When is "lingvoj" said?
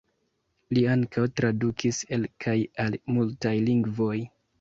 3.69-4.17